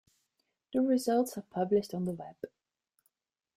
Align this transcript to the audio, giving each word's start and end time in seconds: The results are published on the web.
The 0.73 0.81
results 0.81 1.37
are 1.37 1.43
published 1.43 1.93
on 1.93 2.05
the 2.05 2.13
web. 2.13 2.35